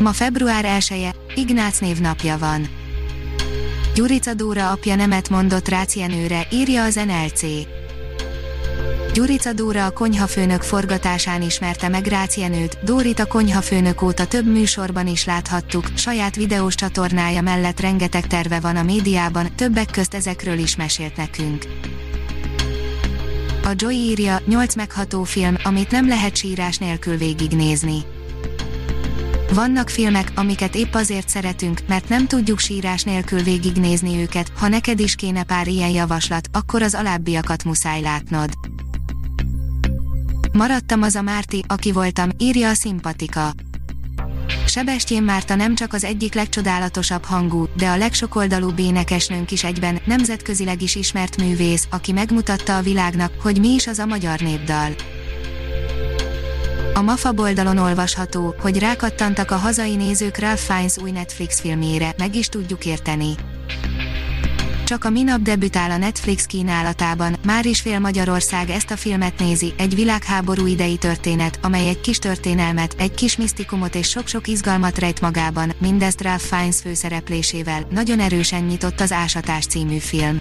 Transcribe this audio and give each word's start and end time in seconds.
Ma 0.00 0.12
február 0.12 0.64
1-e, 0.78 1.14
Ignác 1.34 1.78
névnapja 1.78 2.38
van. 2.38 2.68
Gyurica 3.94 4.34
Dóra 4.34 4.70
apja 4.70 4.94
nemet 4.94 5.28
mondott 5.28 5.68
Rácienőre, 5.68 6.46
írja 6.50 6.84
az 6.84 6.94
NLC. 6.94 7.42
Gyurica 9.14 9.52
Dóra 9.52 9.84
a 9.84 9.90
konyhafőnök 9.90 10.62
forgatásán 10.62 11.42
ismerte 11.42 11.88
meg 11.88 12.06
Rácienőt, 12.06 12.78
Dórit 12.84 13.18
a 13.18 13.26
konyhafőnök 13.26 14.02
óta 14.02 14.26
több 14.26 14.46
műsorban 14.46 15.06
is 15.06 15.24
láthattuk, 15.24 15.86
saját 15.94 16.36
videós 16.36 16.74
csatornája 16.74 17.40
mellett 17.40 17.80
rengeteg 17.80 18.26
terve 18.26 18.60
van 18.60 18.76
a 18.76 18.82
médiában, 18.82 19.54
többek 19.54 19.90
közt 19.90 20.14
ezekről 20.14 20.58
is 20.58 20.76
mesélt 20.76 21.16
nekünk. 21.16 21.64
A 23.64 23.70
Joy 23.74 23.94
írja, 23.94 24.40
8 24.46 24.74
megható 24.74 25.22
film, 25.22 25.56
amit 25.62 25.90
nem 25.90 26.08
lehet 26.08 26.36
sírás 26.36 26.78
nélkül 26.78 27.16
végignézni. 27.16 28.04
Vannak 29.54 29.88
filmek, 29.88 30.32
amiket 30.34 30.74
épp 30.74 30.94
azért 30.94 31.28
szeretünk, 31.28 31.80
mert 31.86 32.08
nem 32.08 32.26
tudjuk 32.26 32.58
sírás 32.58 33.02
nélkül 33.02 33.42
végignézni 33.42 34.20
őket, 34.20 34.52
ha 34.56 34.68
neked 34.68 35.00
is 35.00 35.14
kéne 35.14 35.42
pár 35.42 35.66
ilyen 35.66 35.90
javaslat, 35.90 36.48
akkor 36.52 36.82
az 36.82 36.94
alábbiakat 36.94 37.64
muszáj 37.64 38.00
látnod. 38.00 38.50
Maradtam 40.52 41.02
az 41.02 41.14
a 41.14 41.22
Márti, 41.22 41.64
aki 41.66 41.92
voltam, 41.92 42.30
írja 42.38 42.68
a 42.68 42.74
szimpatika. 42.74 43.52
Sebestyén 44.66 45.22
Márta 45.22 45.54
nem 45.54 45.74
csak 45.74 45.92
az 45.92 46.04
egyik 46.04 46.34
legcsodálatosabb 46.34 47.24
hangú, 47.24 47.66
de 47.76 47.88
a 47.88 47.96
legsokoldalúbb 47.96 48.78
énekesnőnk 48.78 49.50
is 49.50 49.64
egyben, 49.64 50.00
nemzetközileg 50.04 50.82
is 50.82 50.94
ismert 50.94 51.36
művész, 51.36 51.86
aki 51.90 52.12
megmutatta 52.12 52.76
a 52.76 52.82
világnak, 52.82 53.32
hogy 53.42 53.60
mi 53.60 53.68
is 53.68 53.86
az 53.86 53.98
a 53.98 54.06
magyar 54.06 54.40
népdal. 54.40 54.94
A 57.00 57.02
MAFA 57.02 57.32
boldalon 57.32 57.78
olvasható, 57.78 58.54
hogy 58.58 58.78
rákattantak 58.78 59.50
a 59.50 59.56
hazai 59.56 59.96
nézők 59.96 60.38
Ralph 60.38 60.60
Fiennes 60.60 60.98
új 60.98 61.10
Netflix 61.10 61.60
filmjére, 61.60 62.14
meg 62.18 62.34
is 62.34 62.48
tudjuk 62.48 62.84
érteni. 62.84 63.34
Csak 64.84 65.04
a 65.04 65.10
minap 65.10 65.40
debütál 65.40 65.90
a 65.90 65.96
Netflix 65.96 66.44
kínálatában, 66.44 67.36
már 67.44 67.66
is 67.66 67.80
fél 67.80 67.98
Magyarország 67.98 68.70
ezt 68.70 68.90
a 68.90 68.96
filmet 68.96 69.38
nézi, 69.38 69.74
egy 69.78 69.94
világháború 69.94 70.66
idei 70.66 70.96
történet, 70.96 71.58
amely 71.62 71.88
egy 71.88 72.00
kis 72.00 72.18
történelmet, 72.18 72.94
egy 72.98 73.14
kis 73.14 73.36
misztikumot 73.36 73.94
és 73.94 74.08
sok-sok 74.08 74.48
izgalmat 74.48 74.98
rejt 74.98 75.20
magában, 75.20 75.72
mindezt 75.78 76.22
Ralph 76.22 76.44
Fiennes 76.44 76.80
főszereplésével, 76.80 77.86
nagyon 77.90 78.20
erősen 78.20 78.62
nyitott 78.62 79.00
az 79.00 79.12
Ásatás 79.12 79.66
című 79.66 79.98
film. 79.98 80.40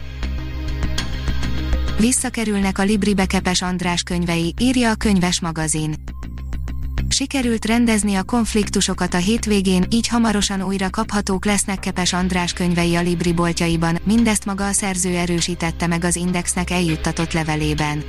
Visszakerülnek 2.00 2.78
a 2.78 2.84
Libri 2.84 3.14
Bekepes 3.14 3.62
András 3.62 4.04
könyvei, 4.04 4.54
írja 4.58 4.90
a 4.90 4.96
könyves 4.96 5.42
magazin 5.42 5.96
sikerült 7.20 7.66
rendezni 7.66 8.16
a 8.16 8.24
konfliktusokat 8.24 9.14
a 9.14 9.18
hétvégén, 9.18 9.86
így 9.90 10.08
hamarosan 10.08 10.62
újra 10.62 10.90
kaphatók 10.90 11.46
lesznek 11.46 11.80
Kepes 11.80 12.14
András 12.14 12.54
könyvei 12.54 12.96
a 12.96 13.02
Libri 13.02 13.34
boltjaiban, 13.34 14.00
mindezt 14.04 14.46
maga 14.46 14.66
a 14.66 14.72
szerző 14.72 15.16
erősítette 15.16 15.88
meg 15.88 16.04
az 16.04 16.16
Indexnek 16.16 16.70
eljuttatott 16.70 17.34
levelében. 17.34 18.04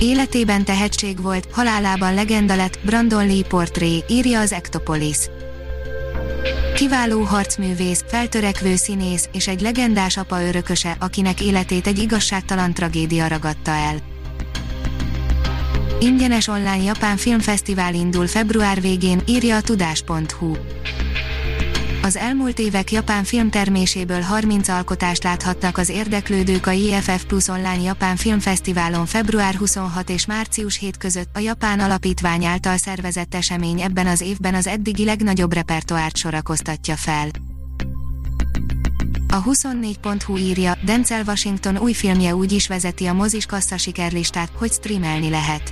Életében 0.00 0.64
tehetség 0.64 1.22
volt, 1.22 1.48
halálában 1.52 2.14
legenda 2.14 2.56
lett, 2.56 2.78
Brandon 2.84 3.26
Lee 3.26 3.44
portré, 3.44 4.04
írja 4.08 4.40
az 4.40 4.52
Ectopolis. 4.52 5.18
Kiváló 6.74 7.22
harcművész, 7.22 8.04
feltörekvő 8.08 8.76
színész 8.76 9.28
és 9.32 9.48
egy 9.48 9.60
legendás 9.60 10.16
apa 10.16 10.42
örököse, 10.42 10.96
akinek 11.00 11.40
életét 11.40 11.86
egy 11.86 11.98
igazságtalan 11.98 12.74
tragédia 12.74 13.26
ragadta 13.26 13.70
el. 13.70 14.14
Ingyenes 16.00 16.48
online 16.48 16.82
japán 16.82 17.16
filmfesztivál 17.16 17.94
indul 17.94 18.26
február 18.26 18.80
végén, 18.80 19.20
írja 19.26 19.56
a 19.56 19.60
tudás.hu. 19.60 20.52
Az 22.06 22.16
elmúlt 22.16 22.58
évek 22.58 22.92
japán 22.92 23.24
filmterméséből 23.24 24.20
30 24.20 24.68
alkotást 24.68 25.22
láthatnak 25.22 25.78
az 25.78 25.88
érdeklődők 25.88 26.66
a 26.66 26.70
IFF 26.70 27.24
Plus 27.24 27.48
Online 27.48 27.80
Japán 27.82 28.16
Filmfesztiválon 28.16 29.06
február 29.06 29.54
26 29.54 30.10
és 30.10 30.26
március 30.26 30.78
7 30.78 30.96
között 30.96 31.36
a 31.36 31.38
Japán 31.38 31.80
Alapítvány 31.80 32.44
által 32.44 32.76
szervezett 32.76 33.34
esemény 33.34 33.80
ebben 33.80 34.06
az 34.06 34.20
évben 34.20 34.54
az 34.54 34.66
eddigi 34.66 35.04
legnagyobb 35.04 35.52
repertoárt 35.52 36.16
sorakoztatja 36.16 36.96
fel. 36.96 37.28
A 39.36 39.42
24.hu 39.42 40.36
írja, 40.36 40.78
Denzel 40.84 41.22
Washington 41.26 41.78
új 41.78 41.92
filmje 41.92 42.34
úgy 42.34 42.52
is 42.52 42.68
vezeti 42.68 43.06
a 43.06 43.12
mozis 43.12 43.46
kassza 43.46 43.76
sikerlistát, 43.76 44.50
hogy 44.54 44.72
streamelni 44.72 45.30
lehet. 45.30 45.70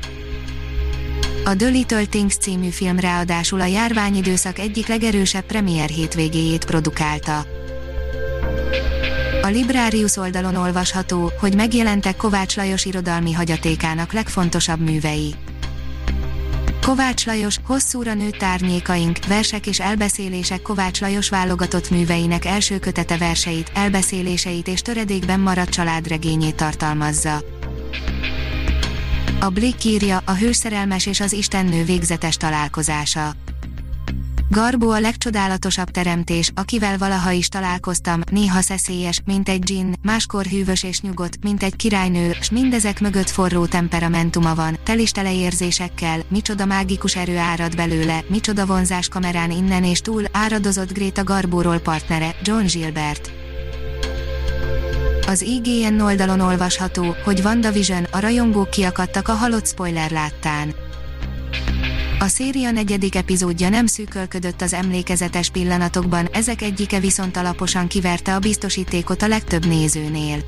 A 1.45 1.57
The 1.57 1.69
Little 1.69 2.05
Things 2.05 2.37
című 2.37 2.69
film 2.69 2.99
ráadásul 2.99 3.61
a 3.61 3.65
járványidőszak 3.65 4.59
egyik 4.59 4.87
legerősebb 4.87 5.45
premier 5.45 5.89
hétvégéjét 5.89 6.65
produkálta. 6.65 7.47
A 9.43 9.47
Librarius 9.47 10.17
oldalon 10.17 10.57
olvasható, 10.57 11.33
hogy 11.41 11.55
megjelentek 11.55 12.17
Kovács 12.17 12.57
Lajos 12.57 12.85
irodalmi 12.85 13.33
hagyatékának 13.33 14.13
legfontosabb 14.13 14.81
művei. 14.81 15.35
Kovács 16.85 17.27
Lajos, 17.27 17.57
hosszúra 17.67 18.15
nőtt 18.15 18.43
árnyékaink, 18.43 19.19
versek 19.27 19.67
és 19.67 19.81
elbeszélések 19.81 20.63
Kovács 20.63 21.01
Lajos 21.01 21.29
válogatott 21.29 21.91
műveinek 21.91 22.45
első 22.45 22.79
kötete 22.79 23.17
verseit, 23.17 23.71
elbeszéléseit 23.75 24.69
és 24.69 24.81
töredékben 24.81 25.41
maradt 25.41 25.69
családregényét 25.69 26.55
tartalmazza. 26.55 27.43
A 29.41 29.49
Blick 29.49 29.85
írja, 29.85 30.23
a 30.25 30.35
hőszerelmes 30.35 31.07
és 31.07 31.21
az 31.21 31.33
istennő 31.33 31.85
végzetes 31.85 32.37
találkozása. 32.37 33.33
Garbó 34.51 34.91
a 34.91 35.01
legcsodálatosabb 35.01 35.91
teremtés, 35.91 36.51
akivel 36.55 36.99
valaha 36.99 37.31
is 37.31 37.49
találkoztam, 37.49 38.21
néha 38.31 38.61
szeszélyes, 38.61 39.21
mint 39.25 39.49
egy 39.49 39.59
dzsinn, 39.59 39.93
máskor 40.03 40.45
hűvös 40.45 40.83
és 40.83 41.01
nyugodt, 41.01 41.43
mint 41.43 41.63
egy 41.63 41.77
királynő, 41.77 42.37
s 42.41 42.51
mindezek 42.51 43.01
mögött 43.01 43.31
forró 43.31 43.67
temperamentuma 43.67 44.55
van, 44.55 44.79
telistele 44.85 45.35
érzésekkel, 45.35 46.21
micsoda 46.29 46.65
mágikus 46.65 47.17
erő 47.17 47.37
árad 47.37 47.77
belőle, 47.77 48.25
micsoda 48.29 48.67
vonzás 48.67 49.09
kamerán 49.09 49.51
innen 49.51 49.85
és 49.85 50.01
túl, 50.01 50.25
áradozott 50.33 50.93
Gréta 50.93 51.25
Garbóról 51.25 51.79
partnere, 51.79 52.35
John 52.43 52.65
Gilbert. 52.65 53.33
Az 55.27 55.43
IGN 55.43 56.01
oldalon 56.01 56.41
olvasható, 56.41 57.17
hogy 57.25 57.41
WandaVision, 57.45 58.07
a 58.11 58.21
rajongók 58.21 58.71
kiakadtak 58.71 59.29
a 59.29 59.33
halott 59.33 59.67
spoiler 59.67 60.11
láttán. 60.11 60.75
A 62.25 62.29
széria 62.29 62.71
negyedik 62.71 63.15
epizódja 63.15 63.69
nem 63.69 63.87
szűkölködött 63.87 64.63
az 64.63 64.73
emlékezetes 64.73 65.51
pillanatokban, 65.51 66.27
ezek 66.33 66.63
egyike 66.63 67.01
viszont 67.01 67.37
alaposan 67.37 67.87
kiverte 67.87 68.35
a 68.35 68.39
biztosítékot 68.39 69.23
a 69.23 69.29
legtöbb 69.29 69.67
nézőnél. 69.67 70.45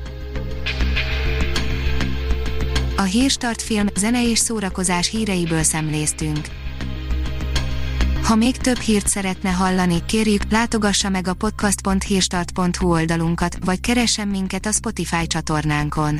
A 2.95 3.01
Hírstart 3.01 3.61
film, 3.61 3.87
zene 3.95 4.29
és 4.29 4.39
szórakozás 4.39 5.09
híreiből 5.09 5.63
szemléztünk. 5.63 6.47
Ha 8.23 8.35
még 8.35 8.57
több 8.57 8.79
hírt 8.79 9.07
szeretne 9.07 9.49
hallani, 9.49 10.05
kérjük, 10.05 10.41
látogassa 10.49 11.09
meg 11.09 11.27
a 11.27 11.33
podcast.hírstart.hu 11.33 12.91
oldalunkat, 12.91 13.57
vagy 13.65 13.79
keressen 13.79 14.27
minket 14.27 14.65
a 14.65 14.71
Spotify 14.71 15.27
csatornánkon. 15.27 16.19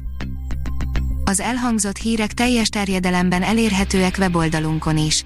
Az 1.26 1.40
elhangzott 1.40 1.98
hírek 1.98 2.34
teljes 2.34 2.70
terjedelemben 2.70 3.44
elérhetőek 3.44 4.16
weboldalunkon 4.20 4.98
is. 4.98 5.26